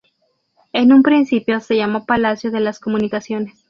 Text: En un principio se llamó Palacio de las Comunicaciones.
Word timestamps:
En 0.73 0.93
un 0.93 1.03
principio 1.03 1.59
se 1.59 1.75
llamó 1.77 2.07
Palacio 2.07 2.49
de 2.49 2.59
las 2.59 2.79
Comunicaciones. 2.79 3.59